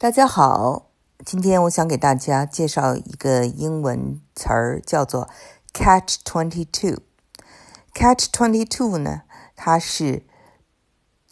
[0.00, 0.92] 大家好，
[1.24, 5.28] 今天我想给大家介绍一个英文词儿，叫做
[5.72, 7.00] “catch twenty two”。
[7.92, 9.22] catch twenty two 呢，
[9.56, 10.22] 它是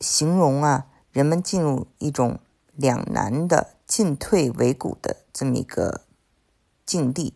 [0.01, 2.41] 形容啊人们进入一种
[2.75, 6.01] 两难的进退维谷的这么一个
[6.85, 7.35] 境地，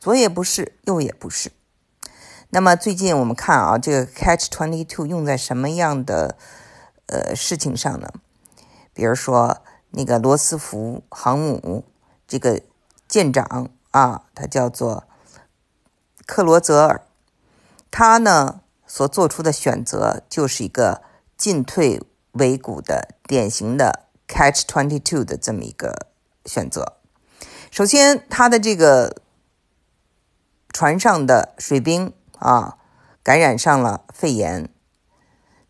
[0.00, 1.52] 左也不是，右也不是。
[2.48, 6.38] 那么最近我们看啊，这个 catch twenty two 用在什么样的
[7.04, 8.10] 呃事情上呢？
[8.94, 9.62] 比如说。
[9.90, 11.84] 那个罗斯福航母
[12.26, 12.60] 这个
[13.08, 15.04] 舰长啊，他叫做
[16.26, 17.02] 克罗泽尔，
[17.90, 21.02] 他呢所做出的选择就是一个
[21.36, 26.08] 进退维谷的典型的 catch twenty two 的这么一个
[26.44, 26.98] 选择。
[27.70, 29.22] 首先，他的这个
[30.72, 32.78] 船上的水兵啊
[33.22, 34.68] 感染上了肺炎，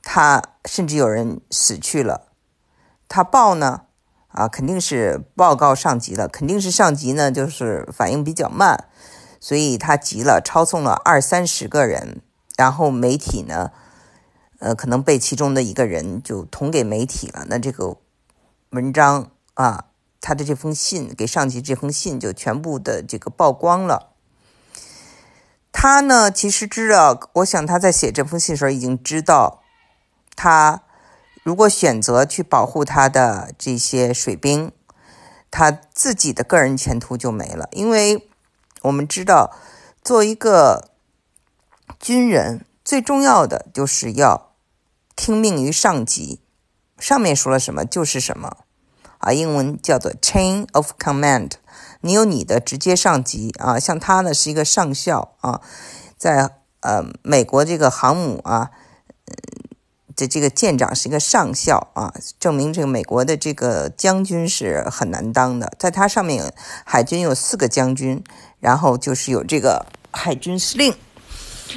[0.03, 2.29] 他甚至有人死去了。
[3.09, 3.83] 他报呢？
[4.29, 8.85] 啊，肯定是报告上级了，肯定是上级呢，就是反应比较慢，
[9.41, 12.21] 所以他急了，抄送了二三十个人，
[12.57, 13.73] 然后媒体呢，
[14.61, 17.97] 呃，可能被其中的一个人就捅给媒体了，那这个
[18.71, 19.87] 文章啊，
[20.21, 24.13] 他的这封信给上级这封信就全部的这个曝光了。
[25.73, 29.63] 他呢，其实知道，我想他在写这封信的时候已经知道，
[30.37, 30.83] 他。
[31.49, 34.71] 如果选择去保护他的这些水兵，
[35.51, 37.71] 他自己的个人前途就没了。
[37.73, 38.29] 因为
[38.83, 39.57] 我们知道，
[40.05, 40.91] 做一个
[41.99, 44.53] 军人最重要的就是要
[45.17, 46.43] 听命于上级，
[46.99, 48.59] 上面说了什么就是什么
[49.17, 49.33] 啊。
[49.33, 51.53] 英文叫做 chain of command，
[52.03, 55.63] 你有你的直接上级啊，像他呢是一个上校啊，
[56.19, 58.71] 在呃美国这个航母啊。
[60.19, 65.73] 这这个舰长是一个上校啊，证明这个美国的这个将军是很难当的。
[65.79, 66.53] 在他上面，
[66.85, 68.25] 海军有四个将军，
[68.59, 70.93] 然后就是有这个海军司令。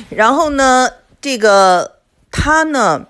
[0.09, 0.89] 然后呢，
[1.21, 1.99] 这个
[2.31, 3.05] 他呢，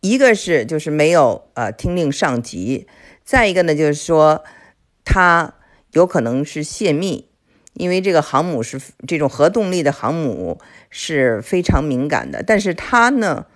[0.00, 2.88] 一个是就是没有呃听令上级，
[3.22, 4.42] 再一个呢就是说
[5.04, 5.52] 他
[5.90, 7.29] 有可能是泄密。
[7.74, 10.60] 因为这个航母是这种核动力的航母
[10.90, 13.46] 是非常敏感的，但是他呢，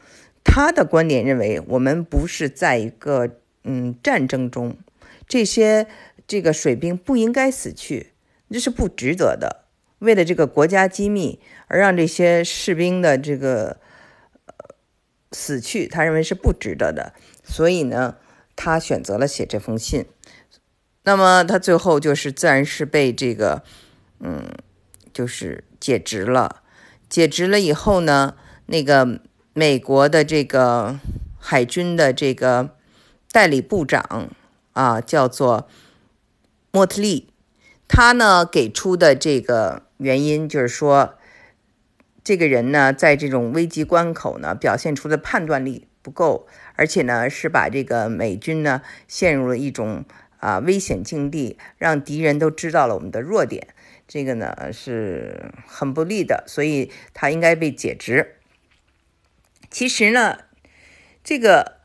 [0.44, 3.28] 他的观点认为，我们不是在一个
[3.64, 4.78] 嗯战争中，
[5.26, 5.88] 这些
[6.28, 8.12] 这个水兵不应该死去，
[8.48, 9.64] 这是不值得的。
[9.98, 13.78] 为了这个国家机密而让这些士兵的这个
[15.32, 18.16] 死去，他认为是不值得的，所以呢，
[18.54, 20.06] 他选择了写这封信。
[21.02, 23.64] 那么他最后就是自然是被这个。
[24.20, 24.44] 嗯，
[25.12, 26.62] 就是解职了。
[27.08, 28.34] 解职了以后呢，
[28.66, 29.20] 那个
[29.52, 30.98] 美国的这个
[31.38, 32.70] 海军的这个
[33.30, 34.30] 代理部长
[34.72, 35.68] 啊，叫做
[36.72, 37.28] 莫特利，
[37.86, 41.14] 他呢给出的这个原因就是说，
[42.24, 50.04] 这个人呢在这种危急关口呢表现出的判断力不够，而且呢是把这个美军呢陷入了一种
[50.38, 53.68] 啊危险境地，让敌人都知道了我们的弱点。
[54.06, 58.36] 这个呢是很不利的，所以他应该被解职。
[59.70, 60.44] 其实呢，
[61.22, 61.80] 这个，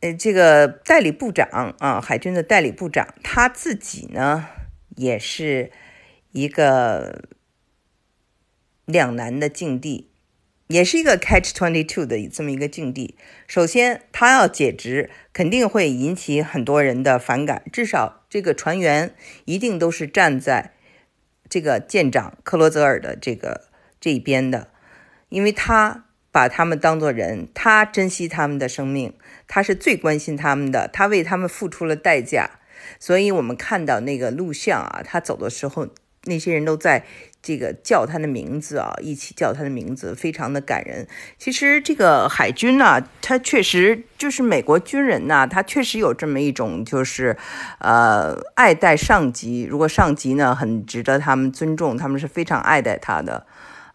[0.00, 4.48] 呃，这个代理部长啊，海军的代理部长，他自己呢
[4.96, 5.70] 也是
[6.32, 7.28] 一个
[8.84, 10.10] 两难的境地。
[10.66, 13.18] 也是一个 catch twenty two 的这么一个境地。
[13.46, 17.62] 首先，他要解职，肯定会引起很多人的反感。
[17.70, 19.14] 至少，这个船员
[19.44, 20.72] 一定都是站在
[21.48, 23.68] 这个舰长克罗泽尔的这个
[24.00, 24.70] 这一边的，
[25.28, 29.14] 因为他把他们当作人，他珍惜他们的生命，
[29.46, 32.58] 他是最关心他们的，他为他们付出了代价。
[32.98, 35.86] 所以我们看到那个录像啊，他走的时候，
[36.24, 37.04] 那些人都在。
[37.44, 41.06] 这个叫他的名字啊，一起叫他的名字，非常的感人。
[41.36, 47.36] 其实这个海军呢，他确实就是美国军人呐，他确实有这么一种，就是
[47.80, 49.64] 呃爱戴上级。
[49.64, 53.44] 如果上级呢很值得他们尊重，他们是非常爱戴他的。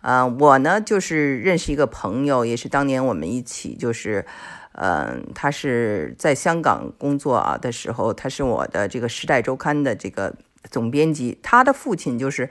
[0.02, 4.24] 呃，我呢就是认识一个朋友，也是当年我们一起就是，
[4.74, 10.36] 嗯，他是在香港工作啊的时候，他是我的这个《时代周刊》的这个
[10.70, 12.48] 总编辑，他的父亲就是。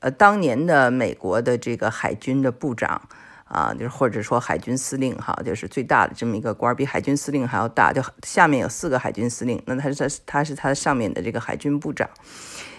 [0.00, 3.08] 呃，当年的美国的这个海军的部长
[3.44, 12.08] 啊，就是或者说海军司令哈，就是最大的这么一个官，比海军司令还要大，就下面有四个海军司令，那他是他他是他上面的这个海军部长。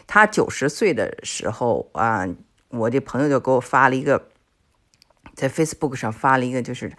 [0.06, 2.27] 他九十岁的时候啊，
[2.69, 4.27] 我这朋友就给我发了一个。
[5.33, 6.91] 在 Facebook 上发了一个，就是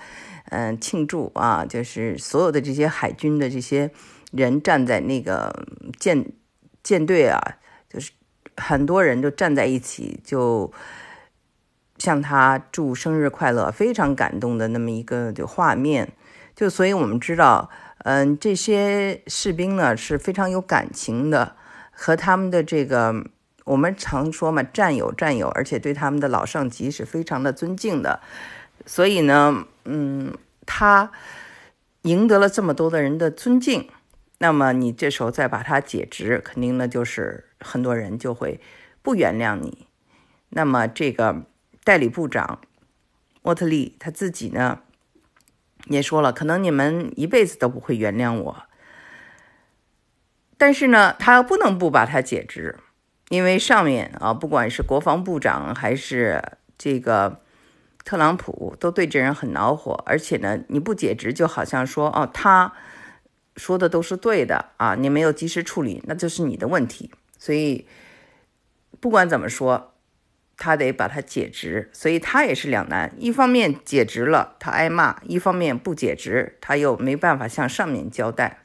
[0.46, 3.90] 嗯庆祝啊，就是所有的这些海军的这些
[4.32, 5.66] 人站在那个
[6.00, 6.32] 舰
[6.82, 7.38] 舰队啊，
[7.90, 8.10] 就是
[8.56, 10.72] 很多人就站在一起，就
[11.98, 16.12] 向他祝生日快乐，非常感动的那么一个就画面。
[16.54, 17.70] 就所以我们知道，
[18.04, 21.56] 嗯，这些士兵呢是非常有感情的，
[21.90, 23.24] 和他们的这个。
[23.64, 28.18] 我们常说嘛，战友战友，而且对他们的老上级是非常的尊敬的，
[28.86, 30.34] 所以呢，嗯，
[30.66, 31.12] 他
[32.02, 33.88] 赢得了这么多的人的尊敬，
[34.42, 38.60] 那么你这时候再把他解职，肯定呢就是很多人就会
[39.00, 39.86] 不原谅你。
[40.48, 41.44] 那么这个
[41.84, 42.58] 代理部长
[43.42, 44.80] 沃特利他自己呢
[45.86, 48.64] 也说了，可能你们一辈子都不会原谅我，
[50.58, 52.80] 但是呢，他不能不把他解职。
[53.28, 56.42] 因为上面啊，不管是国防部长还是
[56.76, 57.40] 这个
[58.04, 60.02] 特朗普，都对这人很恼火。
[60.04, 62.72] 而且呢，你不解职，就好像说哦，他
[63.56, 67.10] 说的都是对的啊，你没有及时处理，那就是你的问题。
[67.38, 67.86] 所以
[69.00, 69.94] 不管怎么说，
[70.56, 71.90] 他得把他解职。
[71.92, 78.60] 所以他也是两难：一方面解职了，他挨骂；一方面不解职，他又没办法向上面交代。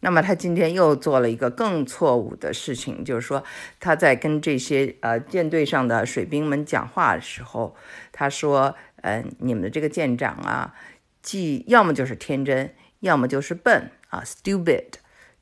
[0.00, 3.44] 那么他今天又做了一个更错误的事情，就是说
[3.78, 7.76] 他在跟这些呃舰队上的水兵们讲话的时候，
[8.10, 10.74] 他说：“呃，你们的这个舰长啊，
[11.22, 14.92] 既要么就是天真，要么就是笨啊，stupid。”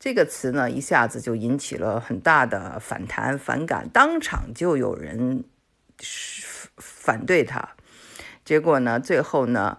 [0.00, 5.44] 这个词呢，一下子就引起了很大的反弹、反感，当场就有人
[6.78, 7.76] 反对他。
[8.44, 9.78] 结果呢，最后呢，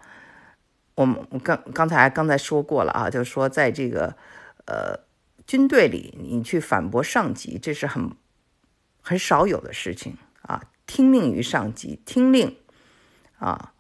[0.96, 4.16] 我们刚刚才刚才说过了啊，就是说在这个。
[4.68, 5.00] 呃，
[5.48, 8.12] 军队里你去反驳上级，这是很
[9.02, 10.62] 很少有的事情啊。
[10.86, 12.56] 听命于上级，听令
[13.40, 13.74] 啊，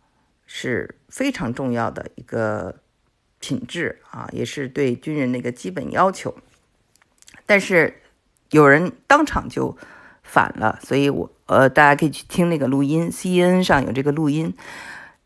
[0.47, 2.81] 是非常重要的一个
[3.41, 6.33] 品质啊，也是对军人的一个基本要求。
[7.45, 8.01] 但是
[8.51, 9.75] 有人当场就
[10.23, 14.53] 反了，所以我呃，大家可以去听那个录音，C N 上有这个录音。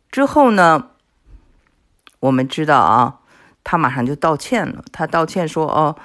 [0.10, 0.90] 之后呢，
[2.22, 3.20] 我们知道啊。
[3.68, 4.86] 他马上就道歉了。
[4.92, 5.98] 他道歉说：“哦，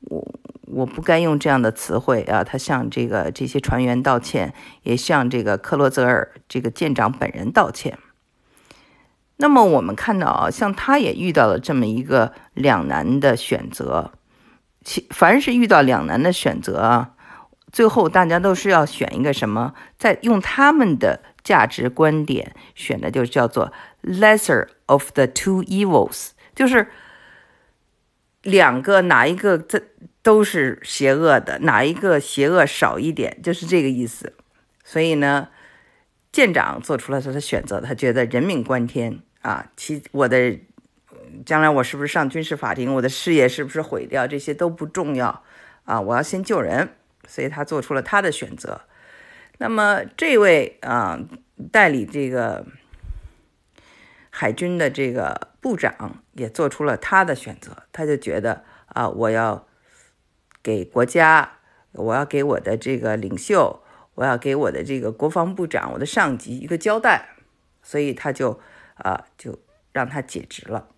[0.00, 4.52] 我我不该用这样的词汇啊。”他向这个这些船员道歉，
[4.82, 7.96] 也向这个克罗泽尔这个舰长本人道歉。
[9.36, 14.12] 那么我们看到啊，像他也遇到了这么一个两难的选择。
[14.84, 17.10] 其凡是遇到两难的选择啊，
[17.72, 19.74] 最后大家都是要选一个什么？
[19.98, 23.72] 在用他们的价值观点选的，就叫做
[24.02, 26.88] lesser of the two evils，就是。
[28.42, 29.82] 两个哪一个这
[30.22, 34.34] 都是邪恶的，哪一个邪恶少一点，就是这个意思。
[34.84, 35.48] 所以呢，
[36.34, 40.58] 舰长做出了他的选择，他觉得人命关天啊，其我的
[41.46, 45.44] 将来我是不是上军事法庭，我的事业是不是毁掉，这些都不重要
[45.84, 46.96] 啊，我要先救人，
[47.28, 48.80] 所以他做出了他的选择。
[49.58, 51.20] 那么这位啊，
[51.70, 52.66] 代理这个
[54.30, 55.52] 海军的这个。
[55.64, 59.66] 部长也做出了他的选择，他就觉得啊，我要
[60.62, 61.52] 给国家，
[61.92, 63.82] 我要给我的这个领袖，
[64.14, 67.36] 我要给我的这个国防部长，我的上级一个交代，
[67.82, 68.60] 所以他就
[68.94, 69.58] 啊，就
[69.92, 70.88] 让他解职了。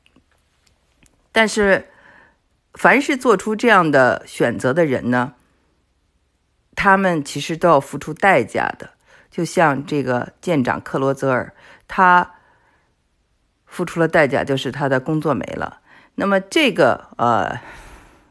[1.32, 1.88] 但是，
[2.74, 5.34] 凡是做出这样的选择的人呢，
[6.74, 8.90] 他们其实都要付出代价的。
[9.30, 11.54] 就像这个舰长克罗泽尔，
[11.86, 12.32] 他。
[13.68, 15.80] 付出了代价，就是他的工作没了。
[16.14, 17.60] 那么这个呃，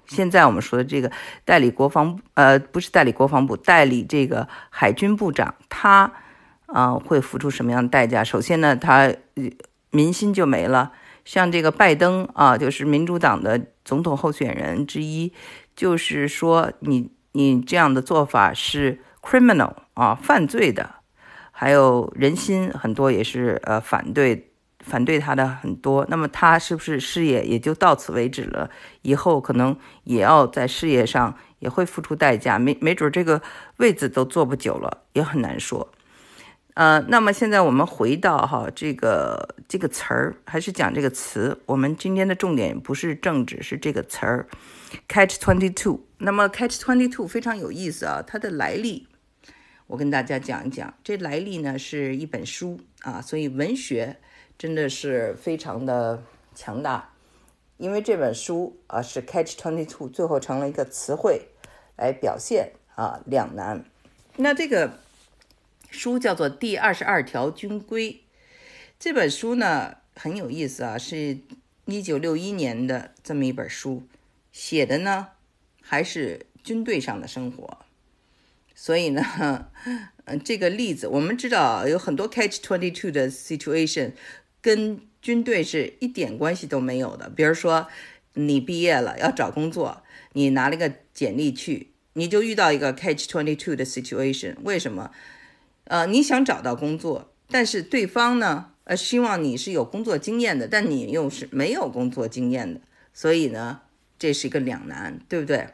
[0.07, 1.11] 现在我们说的这个
[1.43, 6.11] 代理国防呃，不是代理国防部，代理这个海军部长，他
[6.65, 8.23] 啊会付出什么样的代价？
[8.23, 9.13] 首先呢，他
[9.91, 10.91] 民心就没了。
[11.23, 15.33] 像这个拜登啊，就是民主党的总统候选人之一，
[15.75, 20.95] 就是说你你这样的做法是 criminal 啊，犯罪的。
[21.51, 24.51] 还有人心很多也是呃反对。
[24.85, 28.69] 反对他的很多，那么他是不是事业也就到此为止了？
[29.01, 33.41] 以后可能也要在事业上也会付出代价，没没准这个
[33.77, 35.91] 位子都坐不久了，也很难说。
[36.75, 41.57] 呃，那么现在我们回到哈这个这个词儿，还是讲这个词。
[41.65, 44.45] 我们今天的重点不是政治，是这个词儿
[45.07, 46.01] ，catch twenty two。
[46.17, 49.07] 那么 catch twenty two 非常有意思啊，它的来历，
[49.87, 50.93] 我跟大家讲一讲。
[51.01, 54.17] 这来历呢是一本书啊，所以文学。
[54.57, 56.23] 真的是非常的
[56.55, 57.11] 强大，
[57.75, 61.49] 因为这本书啊是 Catch Twenty Two，最后成了一个词汇
[61.97, 63.83] 来表现啊两难。
[64.37, 64.99] 那这个
[65.89, 68.13] 书叫做《第二十二条军规》，
[68.97, 71.39] 这本书呢很有意思啊，是
[71.83, 74.03] 一九六一年的这么一本书，
[74.53, 75.27] 写的呢
[75.81, 77.84] 还是军队上的生活。
[78.75, 79.23] 所以呢，
[80.25, 84.11] 嗯， 这个例子我们知道有很多 catch twenty two 的 situation
[84.61, 87.29] 跟军队是一点关系都没有的。
[87.29, 87.87] 比如说，
[88.33, 90.03] 你毕业了要找工作，
[90.33, 94.55] 你拿了个简历去，你就遇到一个 catch twenty two 的 situation。
[94.63, 95.11] 为什么？
[95.85, 102.81] 呃，你想找到工作，但是对方呢，呃，希望你是有工作经验的，但你又是没有工作经验的，
[103.13, 103.81] 所以呢，
[104.19, 105.69] 这是一个两难，对不对？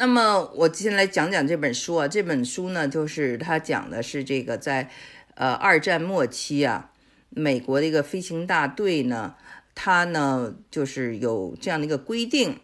[0.00, 4.88] 那么我接下来讲讲这本书啊，这本书呢，就是它讲的是这个在，
[5.34, 6.92] 呃，二战末期啊，
[7.30, 9.34] 美国的一个飞行大队呢，
[9.74, 12.60] 它呢就是有这样的一个规定，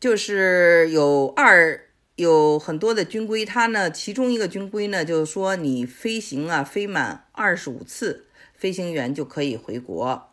[0.00, 10.30] 就是有二有很多的军规，它呢其中一个军规呢就是说你飞行啊飞满二十五次，飞行员就可以回国。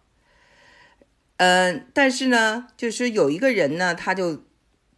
[1.36, 4.47] 嗯，但是呢，就是有一个人呢，他就。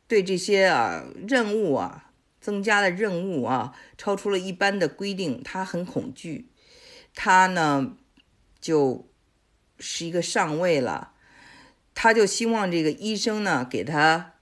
[0.10, 2.12] 对这些啊任务啊
[2.42, 6.50] 增加的任务啊超出了一般的规定，他很恐惧。
[7.14, 7.96] 他呢
[8.60, 9.08] 就
[9.78, 11.14] 是一个上尉了，
[11.94, 14.34] 他就希望这个医生呢给他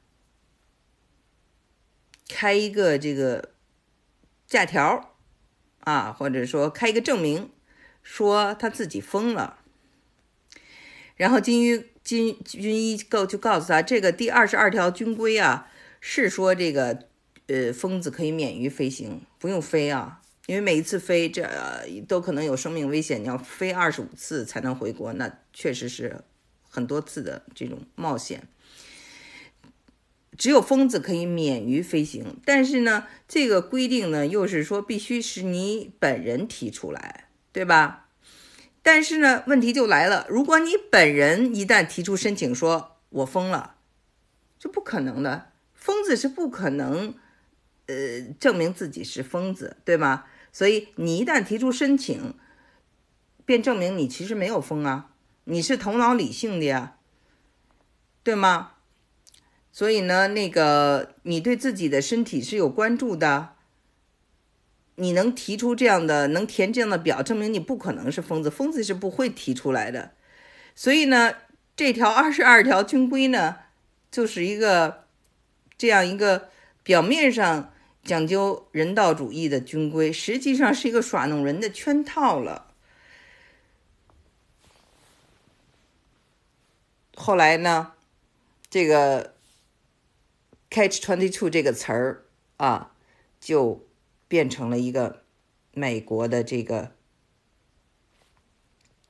[2.30, 3.52] 开一个这个
[4.48, 5.18] 假条
[5.82, 7.52] 啊，或者说开一个证明，
[8.02, 9.60] 说他自己疯了。
[11.18, 11.92] 然后金鱼。
[12.08, 17.04] 军军医告就告诉他，这个第二十二条军规啊，是说这个
[17.48, 21.46] 呃疯子可以免于飞行，不用飞啊，因为每一次飞这
[22.08, 26.22] 都可能有生命危险，你要飞二十五次才能回国，那确实是
[26.70, 28.48] 很多次的这种冒险。
[30.38, 38.07] 只有疯子可以免于飞行，但是呢，这个规定呢又是说必须是你本人提出来，对吧？
[38.88, 40.25] 但是呢，问题就来了。
[40.29, 43.75] 如果你本人一旦提出申请说“我疯了”，
[44.58, 45.51] 这不可能的。
[45.74, 47.13] 疯子是不可能，
[47.88, 50.24] 呃，证明自己是疯子，对吗？
[50.53, 52.34] 所以你一旦提出申请，
[53.44, 55.10] 便证明你其实没有疯啊，
[55.44, 56.96] 你是头脑理性的呀，
[58.24, 58.72] 对吗？
[59.74, 63.57] 所以呢，那个你对自己的身体是有关注的。
[65.00, 70.13] 你能提出这样的，能填这样的表，证明你不可能是疯子，疯子是不会提出来的。
[70.74, 71.36] 所以呢，
[71.75, 73.58] 这条二十二条军规呢，
[74.10, 75.06] 就是一个
[75.77, 76.50] 这样一个
[76.82, 77.72] 表面上
[78.04, 82.74] 讲究人道主义的军规，实际上是一个耍弄人的圈套了。
[87.16, 87.94] 后来呢，
[88.68, 89.36] 这个
[90.72, 92.25] “catch twenty two” 这个词儿
[92.58, 92.94] 啊，
[93.39, 93.87] 就。
[94.27, 95.24] 变成了一个
[95.74, 96.91] 美国的这个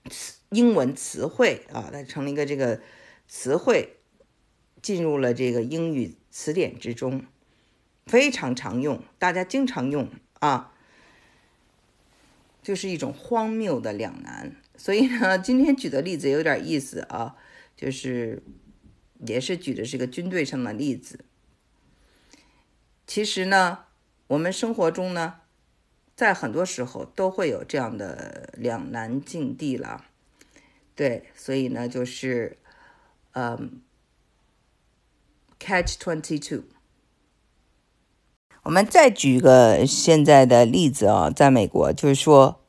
[0.09, 2.81] 词英文词汇啊，它成了一个这个
[3.27, 3.97] 词汇，
[4.81, 7.25] 进入了这个英语词典之中，
[8.05, 10.09] 非常常用，大家经常用
[10.39, 10.73] 啊，
[12.61, 14.55] 就是一种荒谬的两难。
[14.77, 17.35] 所以呢，今天举的例子有点意思啊，
[17.75, 18.43] 就是
[19.25, 21.25] 也是举的是个军队上的例子，
[23.07, 23.86] 其实呢。
[24.27, 25.35] 我们生活中呢，
[26.15, 30.05] 在很多时候都会有这样的两难境地了，
[30.95, 32.57] 对，所以呢，就是，
[33.31, 33.81] 嗯
[35.57, 36.63] ，catch twenty two。
[38.63, 42.59] 我们再举一个现在的例子啊，在美国，就是说，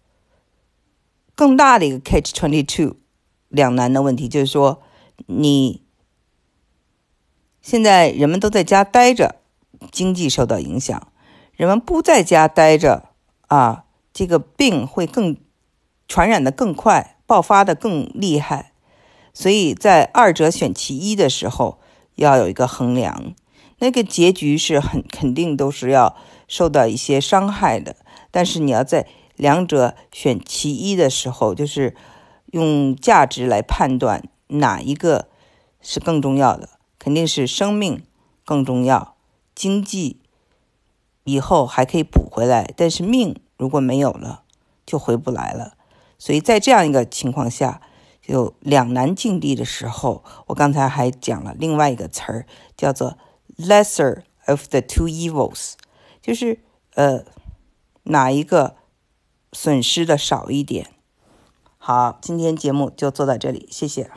[1.34, 2.98] 更大的一个 catch twenty two
[3.48, 4.80] 两难的问题，就是说，
[5.26, 5.82] 你
[7.60, 9.40] 现在人们都在家待着，
[9.90, 11.07] 经济受到影响。
[11.58, 13.08] 人们不在家待着
[13.48, 15.36] 啊，这个病会更
[16.06, 18.70] 传染的更快，爆发的更厉害。
[19.34, 21.80] 所以在二者选其一的时候，
[22.14, 23.34] 要有一个衡量。
[23.80, 26.14] 那个结局是很肯定都是要
[26.46, 27.96] 受到一些伤害的。
[28.30, 31.96] 但是你要在两者选其一的时候，就是
[32.52, 35.26] 用价值来判断哪一个
[35.80, 36.68] 是更重要的，
[37.00, 38.04] 肯定是生命
[38.44, 39.16] 更重要，
[39.56, 40.20] 经济。
[41.28, 44.44] 以后还可以补回来，但是命如果没有了，
[44.87, 45.75] 就回不来了。
[46.18, 47.82] 所以在这样一个情况下，
[48.25, 53.18] 有两难境地的时候，我刚才还讲了另外一个词儿，叫做
[53.58, 55.75] “lesser of the two evils”，
[56.23, 56.61] 就是
[56.94, 57.25] 呃
[58.04, 58.76] 哪一个
[59.52, 60.87] 损失的少一点。
[61.76, 64.11] 好，今天节目就做到这里，谢谢。